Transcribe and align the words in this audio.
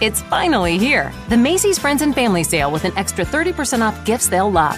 It's 0.00 0.20
finally 0.22 0.78
here. 0.78 1.12
The 1.28 1.36
Macy's 1.36 1.78
Friends 1.78 2.02
and 2.02 2.12
Family 2.12 2.42
Sale 2.42 2.72
with 2.72 2.84
an 2.84 2.92
extra 2.96 3.24
30% 3.24 3.86
off 3.86 4.04
gifts 4.04 4.26
they'll 4.26 4.50
love. 4.50 4.76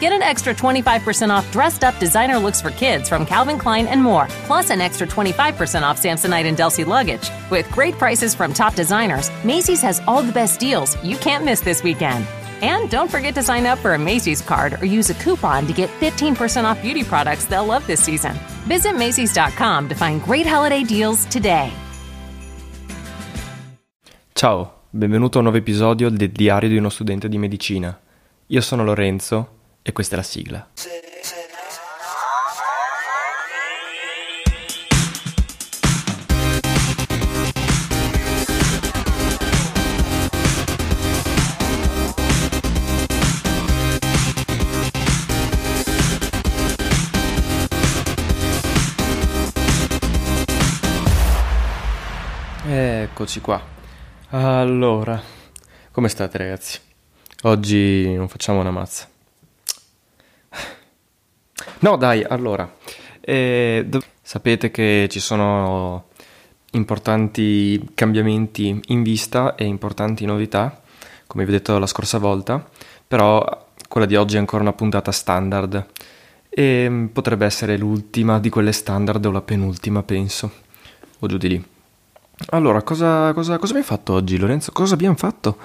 Get 0.00 0.12
an 0.12 0.22
extra 0.22 0.54
25% 0.54 1.28
off 1.28 1.50
dressed 1.52 1.84
up 1.84 1.98
designer 1.98 2.38
looks 2.38 2.62
for 2.62 2.70
kids 2.70 3.08
from 3.08 3.26
Calvin 3.26 3.58
Klein 3.58 3.86
and 3.86 4.02
more, 4.02 4.28
plus 4.46 4.70
an 4.70 4.80
extra 4.80 5.06
25% 5.06 5.82
off 5.82 6.00
Samsonite 6.00 6.46
and 6.46 6.56
Delsey 6.56 6.86
luggage. 6.86 7.30
With 7.50 7.70
great 7.70 7.94
prices 7.98 8.34
from 8.34 8.54
top 8.54 8.74
designers, 8.74 9.30
Macy's 9.44 9.82
has 9.82 10.00
all 10.06 10.22
the 10.22 10.32
best 10.32 10.58
deals 10.58 10.96
you 11.04 11.16
can't 11.18 11.44
miss 11.44 11.60
this 11.60 11.82
weekend. 11.82 12.26
And 12.62 12.88
don't 12.88 13.10
forget 13.10 13.34
to 13.34 13.42
sign 13.42 13.66
up 13.66 13.78
for 13.78 13.94
a 13.94 13.98
Macy's 13.98 14.40
card 14.40 14.80
or 14.80 14.86
use 14.86 15.10
a 15.10 15.14
coupon 15.14 15.66
to 15.66 15.72
get 15.72 15.90
15% 16.00 16.64
off 16.64 16.80
beauty 16.80 17.04
products 17.04 17.44
they'll 17.44 17.66
love 17.66 17.86
this 17.86 18.02
season. 18.02 18.34
Visit 18.68 18.96
Macy's.com 18.96 19.88
to 19.88 19.94
find 19.94 20.22
great 20.22 20.46
holiday 20.46 20.84
deals 20.84 21.26
today. 21.26 21.72
Ciao, 24.40 24.84
benvenuto 24.88 25.36
a 25.36 25.40
un 25.42 25.48
nuovo 25.48 25.60
episodio 25.60 26.08
del 26.08 26.30
Diario 26.30 26.70
di 26.70 26.78
uno 26.78 26.88
studente 26.88 27.28
di 27.28 27.36
medicina. 27.36 28.00
Io 28.46 28.60
sono 28.62 28.84
Lorenzo 28.84 29.58
e 29.82 29.92
questa 29.92 30.14
è 30.14 30.16
la 30.16 30.22
sigla. 30.22 30.70
Eccoci 52.64 53.42
qua. 53.42 53.79
Allora, 54.32 55.20
come 55.90 56.08
state 56.08 56.38
ragazzi? 56.38 56.78
Oggi 57.42 58.14
non 58.14 58.28
facciamo 58.28 58.60
una 58.60 58.70
mazza. 58.70 59.08
No, 61.80 61.96
dai, 61.96 62.22
allora, 62.22 62.76
eh, 63.20 63.84
dov- 63.88 64.04
sapete 64.22 64.70
che 64.70 65.08
ci 65.10 65.18
sono 65.18 66.10
importanti 66.72 67.90
cambiamenti 67.92 68.80
in 68.86 69.02
vista 69.02 69.56
e 69.56 69.64
importanti 69.64 70.24
novità, 70.26 70.80
come 71.26 71.44
vi 71.44 71.50
ho 71.50 71.54
detto 71.54 71.76
la 71.78 71.86
scorsa 71.86 72.18
volta, 72.18 72.64
però 73.08 73.66
quella 73.88 74.06
di 74.06 74.14
oggi 74.14 74.36
è 74.36 74.38
ancora 74.38 74.62
una 74.62 74.74
puntata 74.74 75.10
standard 75.10 75.86
e 76.48 77.08
potrebbe 77.12 77.46
essere 77.46 77.76
l'ultima 77.76 78.38
di 78.38 78.48
quelle 78.48 78.70
standard 78.70 79.24
o 79.24 79.32
la 79.32 79.42
penultima, 79.42 80.04
penso, 80.04 80.52
o 81.18 81.26
giù 81.26 81.36
di 81.36 81.48
lì. 81.48 81.69
Allora, 82.48 82.82
cosa, 82.82 83.32
cosa, 83.34 83.58
cosa 83.58 83.72
abbiamo 83.72 83.86
fatto 83.86 84.14
oggi, 84.14 84.38
Lorenzo? 84.38 84.72
Cosa 84.72 84.94
abbiamo 84.94 85.14
fatto? 85.14 85.58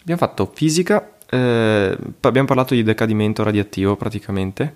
Abbiamo 0.00 0.20
fatto 0.20 0.50
fisica, 0.54 1.14
eh, 1.28 1.96
abbiamo 2.20 2.46
parlato 2.46 2.74
di 2.74 2.82
decadimento 2.82 3.42
radioattivo 3.42 3.96
praticamente, 3.96 4.74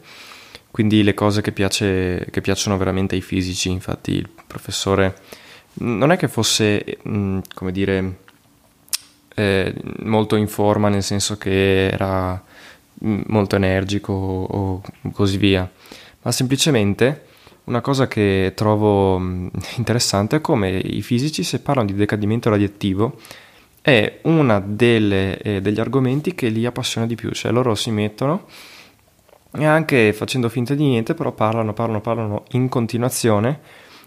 quindi 0.70 1.02
le 1.02 1.14
cose 1.14 1.42
che, 1.42 1.52
piace, 1.52 2.26
che 2.30 2.40
piacciono 2.40 2.76
veramente 2.78 3.14
ai 3.14 3.20
fisici, 3.20 3.70
infatti 3.70 4.12
il 4.12 4.28
professore 4.46 5.16
non 5.74 6.10
è 6.10 6.16
che 6.16 6.28
fosse, 6.28 6.98
mh, 7.02 7.38
come 7.54 7.72
dire, 7.72 8.16
eh, 9.34 9.74
molto 10.00 10.34
in 10.34 10.48
forma, 10.48 10.88
nel 10.88 11.02
senso 11.04 11.36
che 11.36 11.88
era 11.88 12.42
mh, 12.94 13.20
molto 13.26 13.54
energico 13.54 14.12
o 14.12 14.82
così 15.12 15.36
via, 15.36 15.70
ma 16.22 16.32
semplicemente 16.32 17.26
una 17.70 17.80
cosa 17.80 18.08
che 18.08 18.52
trovo 18.54 19.18
mh, 19.18 19.50
interessante 19.76 20.36
è 20.36 20.40
come 20.40 20.70
i 20.70 21.00
fisici, 21.02 21.42
se 21.42 21.60
parlano 21.60 21.86
di 21.86 21.94
decadimento 21.94 22.50
radioattivo, 22.50 23.16
è 23.80 24.18
uno 24.24 24.62
eh, 24.76 25.60
degli 25.62 25.80
argomenti 25.80 26.34
che 26.34 26.48
li 26.48 26.66
appassiona 26.66 27.06
di 27.06 27.14
più, 27.14 27.30
cioè 27.30 27.50
loro 27.52 27.74
si 27.74 27.90
mettono 27.90 28.46
e 29.52 29.64
anche 29.64 30.12
facendo 30.12 30.48
finta 30.48 30.74
di 30.74 30.84
niente, 30.84 31.14
però 31.14 31.32
parlano, 31.32 31.72
parlano, 31.72 32.00
parlano 32.00 32.44
in 32.50 32.68
continuazione, 32.68 33.60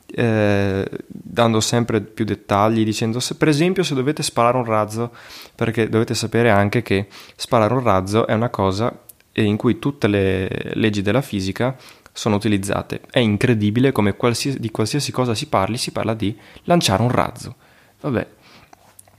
eh, 0.06 0.88
dando 1.08 1.60
sempre 1.60 2.02
più 2.02 2.24
dettagli, 2.24 2.84
dicendo 2.84 3.20
se 3.20 3.36
per 3.36 3.48
esempio 3.48 3.84
se 3.84 3.96
dovete 3.96 4.24
sparare 4.24 4.58
un 4.58 4.66
razzo, 4.66 5.12
perché 5.56 5.90
dovete 5.90 6.14
sapere 6.14 6.50
anche 6.50 6.82
che 6.82 7.08
sparare 7.36 7.74
un 7.74 7.84
razzo 7.84 8.28
è 8.28 8.34
una 8.34 8.50
cosa 8.50 8.96
in 9.36 9.58
cui 9.58 9.80
tutte 9.80 10.08
le 10.08 10.72
leggi 10.76 11.02
della 11.02 11.22
fisica 11.22 11.76
sono 12.14 12.36
utilizzate. 12.36 13.02
È 13.10 13.20
incredibile 13.20 13.92
come 13.92 14.16
qualsiasi, 14.16 14.60
di 14.60 14.72
qualsiasi 14.72 15.12
cosa 15.12 15.34
si 15.34 15.48
parli, 15.48 15.78
si 15.78 15.92
parla 15.92 16.14
di 16.14 16.38
lanciare 16.64 17.02
un 17.02 17.10
razzo. 17.10 17.56
Vabbè. 18.02 18.28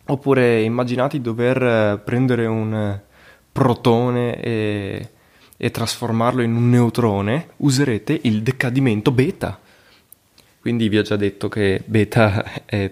Oppure 0.06 0.62
immaginate 0.62 1.16
di 1.16 1.22
dover 1.22 1.62
eh, 1.62 2.00
prendere 2.02 2.46
un 2.46 2.74
eh, 2.74 3.02
protone 3.50 4.40
e, 4.40 5.10
e 5.56 5.70
trasformarlo 5.70 6.42
in 6.42 6.54
un 6.54 6.70
neutrone, 6.70 7.48
userete 7.58 8.20
il 8.22 8.42
decadimento 8.42 9.10
beta. 9.10 9.58
Quindi 10.60 10.88
vi 10.88 10.98
ho 10.98 11.02
già 11.02 11.16
detto 11.16 11.48
che 11.48 11.82
beta 11.84 12.44
è 12.64 12.90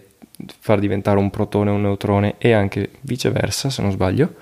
far 0.58 0.80
diventare 0.80 1.18
un 1.18 1.30
protone 1.30 1.70
un 1.70 1.82
neutrone 1.82 2.34
e 2.38 2.52
anche 2.52 2.90
viceversa, 3.02 3.70
se 3.70 3.82
non 3.82 3.92
sbaglio. 3.92 4.34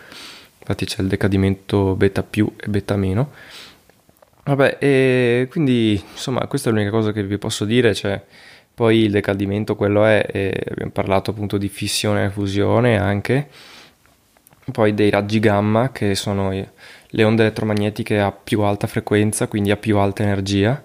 Infatti 0.60 0.86
c'è 0.86 1.02
il 1.02 1.08
decadimento 1.08 1.94
beta 1.96 2.22
più 2.22 2.50
e 2.56 2.68
beta 2.68 2.96
meno. 2.96 3.30
Vabbè, 4.42 4.78
e 4.80 5.48
quindi 5.50 6.02
insomma 6.12 6.46
questa 6.46 6.70
è 6.70 6.72
l'unica 6.72 6.90
cosa 6.90 7.12
che 7.12 7.22
vi 7.22 7.38
posso 7.38 7.64
dire, 7.64 7.94
cioè 7.94 8.22
poi 8.72 9.00
il 9.00 9.10
decadimento 9.10 9.76
quello 9.76 10.04
è, 10.04 10.24
abbiamo 10.70 10.90
parlato 10.92 11.30
appunto 11.32 11.58
di 11.58 11.68
fissione 11.68 12.24
e 12.24 12.30
fusione 12.30 12.98
anche, 12.98 13.48
poi 14.72 14.94
dei 14.94 15.10
raggi 15.10 15.38
gamma 15.40 15.92
che 15.92 16.14
sono 16.14 16.50
le 16.50 17.24
onde 17.24 17.42
elettromagnetiche 17.42 18.18
a 18.18 18.32
più 18.32 18.62
alta 18.62 18.86
frequenza, 18.86 19.48
quindi 19.48 19.70
a 19.70 19.76
più 19.76 19.98
alta 19.98 20.22
energia, 20.22 20.82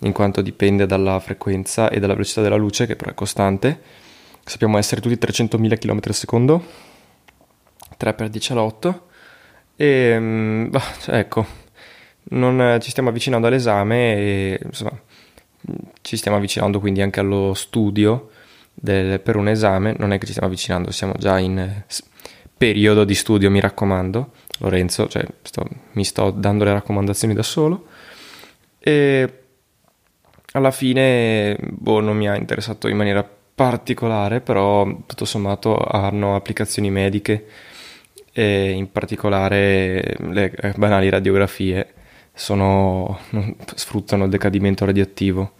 in 0.00 0.12
quanto 0.12 0.42
dipende 0.42 0.86
dalla 0.86 1.18
frequenza 1.20 1.88
e 1.88 2.00
dalla 2.00 2.12
velocità 2.12 2.42
della 2.42 2.56
luce 2.56 2.86
che 2.86 2.96
però 2.96 3.10
è 3.10 3.14
costante. 3.14 3.80
Sappiamo 4.44 4.78
essere 4.78 5.00
tutti 5.00 5.14
300.000 5.14 5.78
km 5.78 6.00
al 6.04 6.14
secondo, 6.14 6.64
3 7.96 8.14
per 8.14 8.28
10 8.28 8.52
all'8 8.52 9.00
e 9.76 10.16
mm, 10.18 10.70
bah, 10.70 10.82
cioè, 11.00 11.16
ecco 11.16 11.69
non 12.30 12.78
ci 12.80 12.90
stiamo 12.90 13.08
avvicinando 13.08 13.46
all'esame 13.46 14.14
e 14.14 14.60
insomma, 14.62 14.98
ci 16.02 16.16
stiamo 16.16 16.36
avvicinando 16.36 16.80
quindi 16.80 17.02
anche 17.02 17.20
allo 17.20 17.54
studio 17.54 18.30
del, 18.74 19.20
per 19.20 19.36
un 19.36 19.48
esame. 19.48 19.94
Non 19.98 20.12
è 20.12 20.18
che 20.18 20.26
ci 20.26 20.32
stiamo 20.32 20.48
avvicinando, 20.48 20.90
siamo 20.90 21.14
già 21.18 21.38
in 21.38 21.84
periodo 22.56 23.04
di 23.04 23.14
studio, 23.14 23.50
mi 23.50 23.60
raccomando. 23.60 24.32
Lorenzo, 24.58 25.08
cioè, 25.08 25.24
sto, 25.42 25.66
mi 25.92 26.04
sto 26.04 26.30
dando 26.30 26.64
le 26.64 26.72
raccomandazioni 26.72 27.34
da 27.34 27.42
solo. 27.42 27.86
E 28.78 29.34
alla 30.52 30.70
fine, 30.70 31.56
boh, 31.60 32.00
non 32.00 32.16
mi 32.16 32.28
ha 32.28 32.36
interessato 32.36 32.88
in 32.88 32.96
maniera 32.96 33.28
particolare, 33.54 34.40
però 34.40 34.84
tutto 35.06 35.24
sommato 35.24 35.76
hanno 35.76 36.34
applicazioni 36.34 36.90
mediche 36.90 37.46
e 38.32 38.70
in 38.70 38.90
particolare 38.90 40.16
le 40.18 40.74
banali 40.76 41.08
radiografie 41.08 41.94
sono, 42.32 43.18
sfruttano 43.74 44.24
il 44.24 44.30
decadimento 44.30 44.84
radioattivo. 44.84 45.52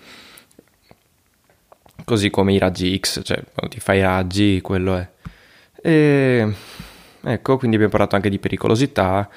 Così 2.05 2.31
come 2.31 2.53
i 2.53 2.59
raggi 2.59 2.99
X, 2.99 3.23
cioè 3.23 3.43
quando 3.55 3.75
ti 3.75 3.81
fai 3.81 3.99
i 3.99 4.03
raggi, 4.03 4.61
quello 4.61 4.97
è. 4.97 5.09
E 5.83 6.55
ecco, 7.23 7.57
quindi 7.57 7.77
abbiamo 7.77 7.93
parlato 7.93 8.17
anche 8.17 8.31
di 8.31 8.39
pericolosità, 8.39 9.29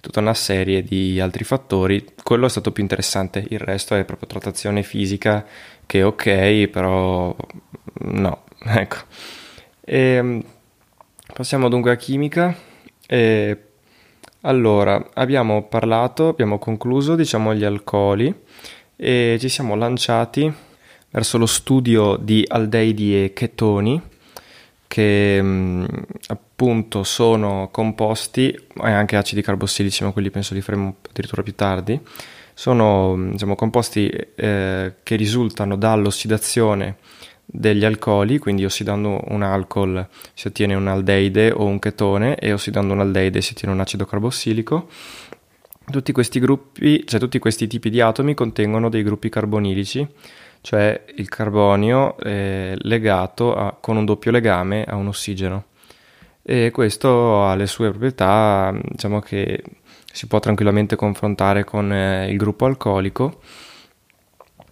tutta 0.00 0.20
una 0.20 0.34
serie 0.34 0.82
di 0.82 1.20
altri 1.20 1.44
fattori. 1.44 2.04
Quello 2.22 2.46
è 2.46 2.50
stato 2.50 2.72
più 2.72 2.82
interessante, 2.82 3.44
il 3.48 3.58
resto 3.58 3.94
è 3.94 4.04
proprio 4.04 4.28
trattazione 4.28 4.82
fisica, 4.82 5.44
che 5.86 6.02
ok, 6.02 6.68
però 6.68 7.34
no, 8.02 8.44
ecco. 8.64 8.96
E, 9.80 10.44
passiamo 11.32 11.68
dunque 11.68 11.90
a 11.90 11.96
chimica. 11.96 12.54
E, 13.06 13.69
allora, 14.42 15.10
abbiamo 15.14 15.64
parlato, 15.64 16.28
abbiamo 16.28 16.58
concluso, 16.58 17.14
diciamo, 17.14 17.54
gli 17.54 17.64
alcoli 17.64 18.34
e 18.96 19.36
ci 19.38 19.48
siamo 19.48 19.74
lanciati 19.74 20.52
verso 21.10 21.38
lo 21.38 21.46
studio 21.46 22.16
di 22.16 22.44
aldeidi 22.46 23.24
e 23.24 23.32
chetoni 23.32 24.00
che 24.86 25.40
mh, 25.40 26.04
appunto 26.28 27.04
sono 27.04 27.68
composti, 27.70 28.48
e 28.48 28.90
anche 28.90 29.16
acidi 29.16 29.42
carbossilici, 29.42 30.02
ma 30.04 30.10
quelli 30.10 30.30
penso 30.30 30.54
li 30.54 30.60
faremo 30.60 30.96
addirittura 31.08 31.42
più 31.42 31.54
tardi, 31.54 32.00
sono 32.54 33.16
diciamo, 33.30 33.54
composti 33.54 34.08
eh, 34.08 34.94
che 35.02 35.16
risultano 35.16 35.76
dall'ossidazione 35.76 36.96
degli 37.52 37.84
alcoli, 37.84 38.38
quindi 38.38 38.64
ossidando 38.64 39.20
un 39.28 39.42
alcol 39.42 40.06
si 40.34 40.46
ottiene 40.46 40.74
un 40.74 40.86
aldeide 40.86 41.50
o 41.50 41.64
un 41.64 41.78
chetone 41.80 42.36
e 42.36 42.52
ossidando 42.52 42.92
un 42.92 43.00
aldeide 43.00 43.40
si 43.40 43.52
ottiene 43.52 43.74
un 43.74 43.80
acido 43.80 44.04
carbossilico. 44.06 44.88
Tutti 45.90 46.12
questi 46.12 46.38
gruppi, 46.38 47.04
cioè 47.04 47.18
tutti 47.18 47.40
questi 47.40 47.66
tipi 47.66 47.90
di 47.90 48.00
atomi 48.00 48.34
contengono 48.34 48.88
dei 48.88 49.02
gruppi 49.02 49.28
carbonilici, 49.28 50.06
cioè 50.60 51.04
il 51.16 51.28
carbonio 51.28 52.16
è 52.18 52.74
legato 52.76 53.56
a, 53.56 53.76
con 53.80 53.96
un 53.96 54.04
doppio 54.04 54.30
legame 54.30 54.84
a 54.84 54.94
un 54.94 55.08
ossigeno. 55.08 55.64
E 56.42 56.70
questo 56.70 57.44
ha 57.44 57.56
le 57.56 57.66
sue 57.66 57.90
proprietà, 57.90 58.72
diciamo 58.80 59.18
che 59.20 59.62
si 60.12 60.28
può 60.28 60.38
tranquillamente 60.38 60.94
confrontare 60.94 61.64
con 61.64 61.92
eh, 61.92 62.30
il 62.30 62.36
gruppo 62.36 62.66
alcolico 62.66 63.40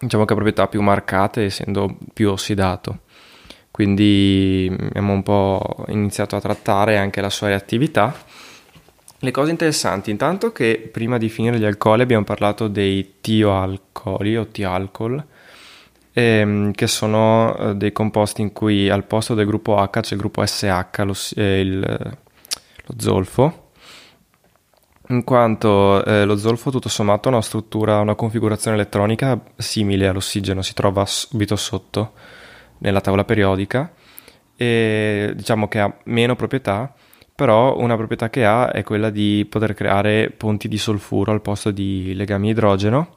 diciamo 0.01 0.25
che 0.25 0.33
ha 0.33 0.37
proprietà 0.37 0.67
più 0.67 0.81
marcate 0.83 1.45
essendo 1.45 1.97
più 2.13 2.31
ossidato. 2.31 3.01
Quindi 3.71 4.75
abbiamo 4.77 5.13
un 5.13 5.23
po' 5.23 5.85
iniziato 5.89 6.35
a 6.37 6.41
trattare 6.41 6.97
anche 6.97 7.21
la 7.21 7.31
sua 7.31 7.49
reattività. 7.49 8.13
Le 9.21 9.31
cose 9.31 9.51
interessanti, 9.51 10.11
intanto 10.11 10.53
che 10.53 10.89
prima 10.93 11.19
di 11.19 11.29
finire 11.29 11.59
gli 11.59 11.65
alcoli 11.65 12.03
abbiamo 12.03 12.25
parlato 12.25 12.69
dei 12.69 13.17
tioalcoli 13.21 14.37
o 14.37 14.47
tialcol, 14.47 15.25
ehm, 16.13 16.73
che 16.73 16.87
sono 16.87 17.57
eh, 17.57 17.75
dei 17.77 17.93
composti 17.93 18.43
in 18.43 18.53
cui 18.53 18.89
al 18.89 19.05
posto 19.05 19.35
del 19.35 19.47
gruppo 19.47 19.77
H 19.77 20.01
c'è 20.01 20.15
il 20.15 20.21
gruppo 20.21 20.45
SH, 20.45 20.99
lo, 20.99 21.15
eh, 21.37 21.61
il, 21.61 21.79
lo 21.79 22.95
zolfo, 22.97 23.68
in 25.09 25.25
quanto 25.25 26.05
eh, 26.05 26.25
lo 26.25 26.37
zolfo 26.37 26.71
tutto 26.71 26.89
sommato 26.89 27.29
ha 27.29 27.33
una 27.33 27.43
struttura, 27.43 28.01
una 28.01 28.15
configurazione 28.15 28.77
elettronica 28.77 29.41
simile 29.57 30.09
all'ossigeno, 30.09 30.63
si 30.63 30.75
trova 30.75 31.07
subito 31.07 31.57
sotto 31.57 32.13
nella 32.79 33.01
tavola 33.01 33.25
periodica 33.25 33.93
e 34.55 35.33
diciamo 35.35 35.69
che 35.69 35.81
ha 35.81 35.97
meno 36.05 36.37
proprietà, 36.37 36.93
però 37.35 37.79
una 37.79 37.97
proprietà 37.97 38.29
che 38.29 38.45
ha 38.45 38.71
è 38.71 38.83
quella 38.83 39.11
di 39.11 39.47
poter 39.49 39.73
creare 39.75 40.31
ponti 40.31 40.69
di 40.69 40.79
solfuro 40.79 41.33
al 41.33 41.41
posto 41.41 41.71
di 41.71 42.13
legami 42.15 42.51
idrogeno. 42.51 43.15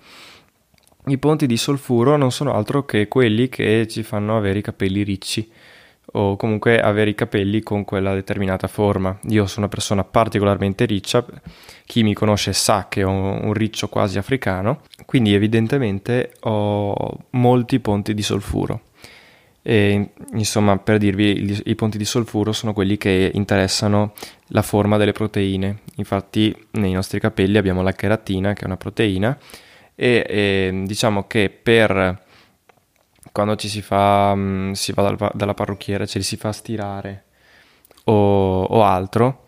I 1.07 1.17
ponti 1.17 1.47
di 1.47 1.57
solfuro 1.57 2.15
non 2.15 2.31
sono 2.31 2.53
altro 2.53 2.85
che 2.85 3.07
quelli 3.07 3.49
che 3.49 3.87
ci 3.89 4.03
fanno 4.03 4.37
avere 4.37 4.59
i 4.59 4.61
capelli 4.61 5.01
ricci 5.01 5.51
o 6.13 6.35
comunque 6.35 6.79
avere 6.79 7.11
i 7.11 7.15
capelli 7.15 7.61
con 7.61 7.85
quella 7.85 8.13
determinata 8.13 8.67
forma. 8.67 9.17
Io 9.29 9.45
sono 9.45 9.65
una 9.65 9.73
persona 9.73 10.03
particolarmente 10.03 10.85
riccia, 10.85 11.25
chi 11.85 12.03
mi 12.03 12.13
conosce 12.13 12.53
sa 12.53 12.87
che 12.89 13.03
ho 13.03 13.11
un 13.11 13.53
riccio 13.53 13.87
quasi 13.87 14.17
africano, 14.17 14.81
quindi 15.05 15.33
evidentemente 15.33 16.33
ho 16.41 17.17
molti 17.31 17.79
ponti 17.79 18.13
di 18.13 18.21
solfuro. 18.21 18.81
E, 19.63 20.09
insomma, 20.33 20.77
per 20.77 20.97
dirvi, 20.97 21.61
i 21.65 21.75
ponti 21.75 21.97
di 21.99 22.05
solfuro 22.05 22.51
sono 22.51 22.73
quelli 22.73 22.97
che 22.97 23.29
interessano 23.33 24.13
la 24.47 24.63
forma 24.63 24.97
delle 24.97 25.11
proteine. 25.11 25.81
Infatti, 25.95 26.55
nei 26.71 26.93
nostri 26.93 27.19
capelli 27.19 27.57
abbiamo 27.57 27.83
la 27.83 27.91
cheratina, 27.91 28.53
che 28.53 28.63
è 28.63 28.65
una 28.65 28.77
proteina, 28.77 29.37
e, 29.93 30.25
e 30.27 30.83
diciamo 30.85 31.27
che 31.27 31.49
per 31.49 32.23
quando 33.31 33.55
ci 33.55 33.69
si 33.69 33.81
fa, 33.81 34.33
mm, 34.35 34.71
si 34.71 34.91
va 34.91 35.03
dal, 35.03 35.31
dalla 35.33 35.53
parrucchiera, 35.53 36.05
ce 36.05 36.19
li 36.19 36.23
si 36.23 36.37
fa 36.37 36.51
stirare 36.51 37.25
o, 38.05 38.63
o 38.63 38.83
altro, 38.83 39.45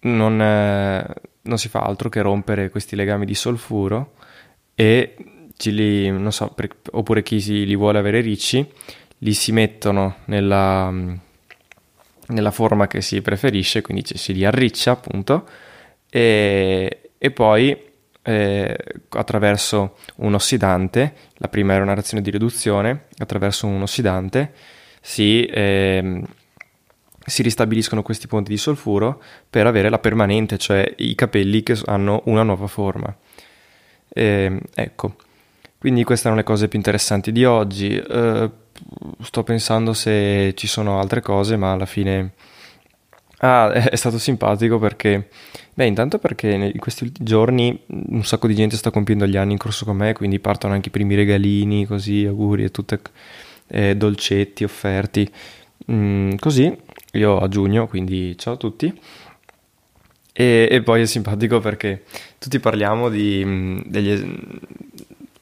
non, 0.00 0.40
eh, 0.40 1.14
non, 1.42 1.58
si 1.58 1.68
fa 1.68 1.80
altro 1.80 2.08
che 2.08 2.20
rompere 2.20 2.70
questi 2.70 2.96
legami 2.96 3.26
di 3.26 3.34
solfuro 3.34 4.14
e 4.74 5.16
li, 5.64 6.10
non 6.10 6.32
so, 6.32 6.48
per, 6.48 6.68
oppure 6.92 7.22
chi 7.22 7.40
si, 7.40 7.64
li 7.64 7.76
vuole 7.76 7.98
avere 7.98 8.20
ricci, 8.20 8.66
li 9.18 9.32
si 9.32 9.52
mettono 9.52 10.16
nella, 10.26 10.90
mm, 10.90 11.14
nella 12.28 12.50
forma 12.50 12.86
che 12.86 13.00
si 13.00 13.20
preferisce, 13.22 13.82
quindi 13.82 14.04
ci 14.04 14.18
si 14.18 14.34
li 14.34 14.44
arriccia 14.44 14.92
appunto 14.92 15.48
e, 16.10 17.10
e 17.18 17.30
poi 17.30 17.92
eh, 18.24 18.76
attraverso 19.10 19.96
un 20.16 20.34
ossidante, 20.34 21.14
la 21.34 21.48
prima 21.48 21.74
era 21.74 21.82
una 21.82 21.94
reazione 21.94 22.22
di 22.22 22.30
riduzione, 22.30 23.06
attraverso 23.18 23.66
un 23.66 23.82
ossidante 23.82 24.52
si, 25.06 25.44
eh, 25.44 26.22
si 27.26 27.42
ristabiliscono 27.42 28.02
questi 28.02 28.26
ponti 28.26 28.50
di 28.50 28.56
solfuro 28.56 29.22
per 29.48 29.66
avere 29.66 29.90
la 29.90 29.98
permanente, 29.98 30.56
cioè 30.56 30.94
i 30.96 31.14
capelli 31.14 31.62
che 31.62 31.78
hanno 31.84 32.22
una 32.24 32.42
nuova 32.42 32.66
forma. 32.66 33.14
Eh, 34.08 34.60
ecco, 34.74 35.16
quindi 35.78 36.04
queste 36.04 36.28
erano 36.28 36.40
le 36.40 36.46
cose 36.46 36.68
più 36.68 36.78
interessanti 36.78 37.32
di 37.32 37.44
oggi. 37.44 37.94
Eh, 37.94 38.50
sto 39.20 39.42
pensando 39.42 39.92
se 39.92 40.54
ci 40.56 40.66
sono 40.66 40.98
altre 40.98 41.20
cose, 41.20 41.56
ma 41.56 41.72
alla 41.72 41.86
fine 41.86 42.32
Ah, 43.44 43.70
è 43.90 43.96
stato 43.96 44.18
simpatico 44.18 44.78
perché, 44.78 45.28
beh, 45.74 45.84
intanto 45.84 46.18
perché 46.18 46.48
in 46.50 46.78
questi 46.78 47.12
giorni 47.20 47.78
un 47.88 48.24
sacco 48.24 48.46
di 48.46 48.54
gente 48.54 48.76
sta 48.76 48.90
compiendo 48.90 49.26
gli 49.26 49.36
anni 49.36 49.52
in 49.52 49.58
corso 49.58 49.84
con 49.84 49.96
me, 49.96 50.14
quindi 50.14 50.38
partono 50.38 50.72
anche 50.72 50.88
i 50.88 50.90
primi 50.90 51.14
regalini, 51.14 51.84
così, 51.84 52.24
auguri 52.24 52.64
e 52.64 52.70
tutte 52.70 53.00
eh, 53.66 53.94
dolcetti 53.96 54.64
offerti. 54.64 55.30
Mm, 55.92 56.36
così, 56.36 56.74
io 57.12 57.38
a 57.38 57.48
giugno, 57.48 57.86
quindi 57.86 58.36
ciao 58.38 58.54
a 58.54 58.56
tutti. 58.56 58.92
E, 60.32 60.68
e 60.70 60.82
poi 60.82 61.02
è 61.02 61.06
simpatico 61.06 61.60
perché 61.60 62.04
tutti 62.38 62.58
parliamo 62.58 63.08
di, 63.10 63.42
mm, 63.44 63.80
degli, 63.84 64.40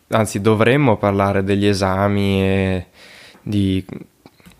anzi 0.09 0.41
dovremmo 0.41 0.97
parlare 0.97 1.45
degli 1.45 1.67
esami 1.67 2.43
e 2.43 2.87
di 3.43 3.85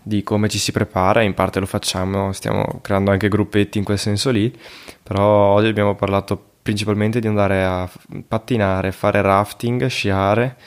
di 0.03 0.21
come 0.21 0.49
ci 0.49 0.57
si 0.59 0.71
prepara, 0.71 1.21
in 1.21 1.33
parte 1.33 1.59
lo 1.59 1.65
facciamo, 1.65 2.33
stiamo 2.33 2.79
creando 2.81 3.11
anche 3.11 3.29
gruppetti 3.29 3.77
in 3.77 3.83
quel 3.85 3.97
senso 3.97 4.29
lì, 4.29 4.53
però 5.01 5.53
oggi 5.53 5.67
abbiamo 5.67 5.95
parlato 5.95 6.51
principalmente 6.61 7.19
di 7.19 7.27
andare 7.27 7.63
a 7.63 7.89
pattinare, 8.27 8.91
fare 8.91 9.21
rafting, 9.21 9.85
sciare 9.87 10.57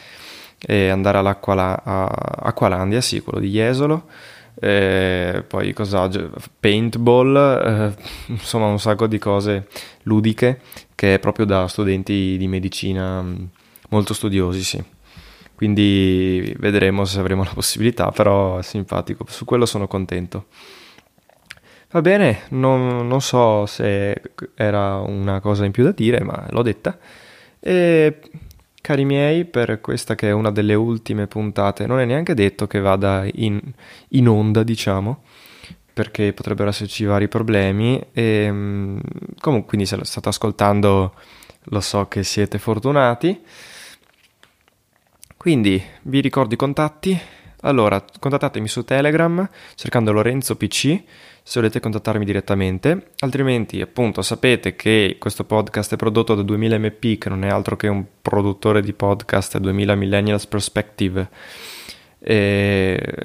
e 0.58 0.88
andare 0.88 1.18
all'Acqualandia, 1.18 1.82
Acqualandia, 1.84 3.00
sì, 3.00 3.20
quello 3.20 3.38
di 3.40 3.50
Jesolo, 3.50 4.06
e 4.58 5.44
poi 5.46 5.72
cosa, 5.74 6.08
paintball, 6.58 7.36
eh, 7.36 7.94
insomma 8.28 8.66
un 8.66 8.80
sacco 8.80 9.06
di 9.06 9.18
cose 9.18 9.68
ludiche 10.04 10.60
che 10.94 11.14
è 11.14 11.18
proprio 11.18 11.44
da 11.44 11.68
studenti 11.68 12.36
di 12.38 12.48
medicina 12.48 13.22
molto 13.88 14.14
studiosi, 14.14 14.62
sì 14.62 14.94
quindi 15.56 16.54
vedremo 16.58 17.06
se 17.06 17.18
avremo 17.18 17.42
la 17.42 17.50
possibilità, 17.52 18.10
però 18.10 18.58
è 18.58 18.62
simpatico, 18.62 19.24
su 19.26 19.46
quello 19.46 19.64
sono 19.64 19.88
contento. 19.88 20.46
Va 21.90 22.02
bene, 22.02 22.42
non, 22.50 23.06
non, 23.06 23.22
so 23.22 23.64
se 23.64 24.20
era 24.54 24.96
una 24.96 25.40
cosa 25.40 25.64
in 25.64 25.72
più 25.72 25.82
da 25.82 25.92
dire, 25.92 26.22
ma 26.22 26.46
l'ho 26.50 26.60
detta. 26.60 26.98
E 27.58 28.20
cari 28.82 29.06
miei, 29.06 29.46
per 29.46 29.80
questa 29.80 30.14
che 30.14 30.28
è 30.28 30.32
una 30.32 30.50
delle 30.50 30.74
ultime 30.74 31.26
puntate, 31.26 31.86
non 31.86 32.00
è 32.00 32.04
neanche 32.04 32.34
detto 32.34 32.66
che 32.66 32.80
vada 32.80 33.24
in, 33.32 33.58
in 34.08 34.28
onda, 34.28 34.62
diciamo, 34.62 35.22
perché 35.94 36.34
potrebbero 36.34 36.68
esserci 36.68 37.04
vari 37.04 37.28
problemi. 37.28 37.98
E 38.12 38.48
mm, 38.50 38.98
comunque, 39.40 39.68
quindi 39.68 39.86
se 39.86 39.96
lo 39.96 40.04
state 40.04 40.28
ascoltando, 40.28 41.14
lo 41.64 41.80
so 41.80 42.08
che 42.08 42.22
siete 42.24 42.58
fortunati. 42.58 43.42
Quindi 45.36 45.82
vi 46.02 46.20
ricordo 46.20 46.54
i 46.54 46.56
contatti. 46.56 47.18
Allora, 47.60 48.04
contattatemi 48.18 48.68
su 48.68 48.84
Telegram 48.84 49.48
cercando 49.74 50.12
Lorenzo 50.12 50.56
PC 50.56 51.02
se 51.48 51.60
volete 51.60 51.78
contattarmi 51.78 52.24
direttamente, 52.24 53.10
altrimenti 53.20 53.80
appunto 53.80 54.20
sapete 54.20 54.74
che 54.74 55.14
questo 55.16 55.44
podcast 55.44 55.94
è 55.94 55.96
prodotto 55.96 56.34
da 56.34 56.42
2000 56.42 56.76
MP, 56.76 57.18
che 57.18 57.28
non 57.28 57.44
è 57.44 57.48
altro 57.48 57.76
che 57.76 57.86
un 57.86 58.04
produttore 58.20 58.82
di 58.82 58.92
podcast 58.92 59.58
2000 59.58 59.94
Millennials 59.94 60.44
Perspective, 60.48 61.28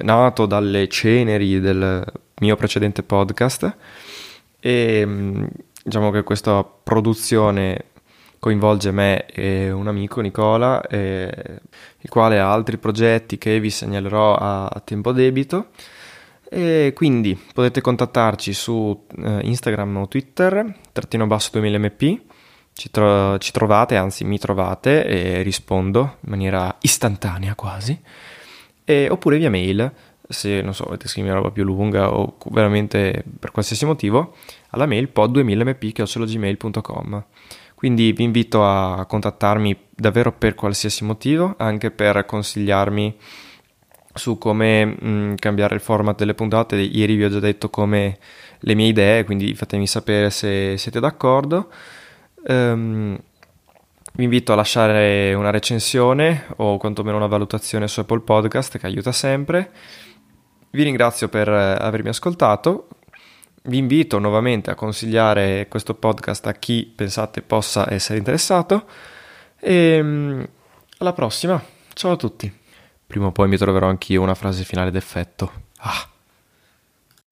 nato 0.02 0.46
dalle 0.46 0.86
ceneri 0.86 1.58
del 1.58 2.04
mio 2.38 2.54
precedente 2.54 3.02
podcast. 3.02 3.76
E 4.60 5.02
mm, 5.04 5.44
diciamo 5.82 6.12
che 6.12 6.22
questa 6.22 6.62
produzione 6.62 7.86
coinvolge 8.42 8.90
me 8.90 9.24
e 9.26 9.70
un 9.70 9.86
amico 9.86 10.20
Nicola, 10.20 10.84
eh, 10.88 11.60
il 12.00 12.10
quale 12.10 12.40
ha 12.40 12.52
altri 12.52 12.76
progetti 12.76 13.38
che 13.38 13.60
vi 13.60 13.70
segnalerò 13.70 14.34
a, 14.34 14.66
a 14.66 14.80
tempo 14.80 15.12
debito. 15.12 15.68
E 16.50 16.90
quindi 16.92 17.40
potete 17.54 17.80
contattarci 17.80 18.52
su 18.52 19.06
eh, 19.16 19.38
Instagram 19.44 19.98
o 19.98 20.08
Twitter, 20.08 20.74
trattino 20.90 21.28
basso 21.28 21.56
2000mp, 21.56 22.20
ci, 22.72 22.90
tro- 22.90 23.38
ci, 23.38 23.52
trovate, 23.52 23.94
anzi 23.94 24.24
mi 24.24 24.40
trovate 24.40 25.04
e 25.04 25.42
rispondo 25.42 26.16
in 26.22 26.30
maniera 26.30 26.74
istantanea 26.80 27.54
quasi, 27.54 27.96
e, 28.82 29.08
oppure 29.08 29.38
via 29.38 29.50
mail 29.50 29.92
se 30.28 30.62
non 30.62 30.74
so, 30.74 30.86
avete 30.86 31.06
scritto 31.06 31.26
una 31.26 31.36
roba 31.36 31.52
più 31.52 31.62
lunga 31.62 32.12
o 32.12 32.38
veramente 32.50 33.22
per 33.38 33.52
qualsiasi 33.52 33.84
motivo, 33.84 34.34
alla 34.70 34.86
mail 34.86 35.12
pod2000mp.gmail.com. 35.14 37.24
Quindi 37.82 38.12
vi 38.12 38.22
invito 38.22 38.64
a 38.64 39.04
contattarmi 39.06 39.76
davvero 39.90 40.30
per 40.30 40.54
qualsiasi 40.54 41.02
motivo, 41.02 41.56
anche 41.58 41.90
per 41.90 42.24
consigliarmi 42.24 43.16
su 44.14 44.38
come 44.38 44.84
mh, 44.84 45.34
cambiare 45.34 45.74
il 45.74 45.80
format 45.80 46.16
delle 46.16 46.34
puntate. 46.34 46.76
Ieri 46.76 47.16
vi 47.16 47.24
ho 47.24 47.28
già 47.28 47.40
detto 47.40 47.70
come 47.70 48.18
le 48.60 48.74
mie 48.76 48.86
idee, 48.86 49.24
quindi 49.24 49.52
fatemi 49.56 49.88
sapere 49.88 50.30
se 50.30 50.76
siete 50.78 51.00
d'accordo. 51.00 51.72
Um, 52.46 53.18
vi 54.12 54.22
invito 54.22 54.52
a 54.52 54.54
lasciare 54.54 55.34
una 55.34 55.50
recensione 55.50 56.46
o 56.58 56.76
quantomeno 56.76 57.16
una 57.16 57.26
valutazione 57.26 57.88
su 57.88 57.98
Apple 57.98 58.20
Podcast 58.20 58.78
che 58.78 58.86
aiuta 58.86 59.10
sempre. 59.10 59.72
Vi 60.70 60.84
ringrazio 60.84 61.28
per 61.28 61.48
avermi 61.48 62.10
ascoltato. 62.10 62.86
Vi 63.64 63.76
invito 63.76 64.18
nuovamente 64.18 64.70
a 64.70 64.74
consigliare 64.74 65.68
questo 65.68 65.94
podcast 65.94 66.46
a 66.46 66.52
chi 66.54 66.92
pensate 66.94 67.42
possa 67.42 67.92
essere 67.92 68.18
interessato. 68.18 68.86
E 69.60 70.48
alla 70.98 71.12
prossima. 71.12 71.62
Ciao 71.92 72.12
a 72.12 72.16
tutti. 72.16 72.52
Prima 73.06 73.26
o 73.26 73.32
poi 73.32 73.48
mi 73.48 73.56
troverò 73.56 73.88
anch'io 73.88 74.22
una 74.22 74.34
frase 74.34 74.64
finale 74.64 74.90
d'effetto. 74.90 75.52
Ah. 75.78 76.11